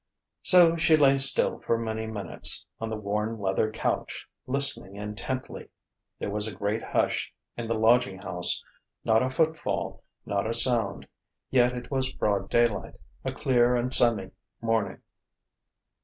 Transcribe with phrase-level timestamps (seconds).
[0.41, 5.69] So she lay still for many minutes, on the worn leather couch, listening intently.
[6.17, 8.63] There was a great hush in the lodging house:
[9.05, 11.07] not a foot fall, not a sound.
[11.51, 15.03] Yet it was broad daylight a clear and sunny morning.